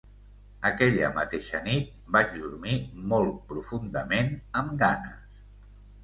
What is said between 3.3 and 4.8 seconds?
profundament, amb